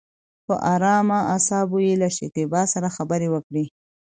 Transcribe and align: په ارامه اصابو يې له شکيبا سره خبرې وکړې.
په 0.45 0.55
ارامه 0.73 1.19
اصابو 1.35 1.77
يې 1.87 1.93
له 2.01 2.07
شکيبا 2.17 2.61
سره 2.73 2.89
خبرې 2.97 3.27
وکړې. 3.31 3.65